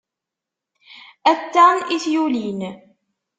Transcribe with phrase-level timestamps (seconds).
[1.31, 2.61] Aṭṭan i t-yulin.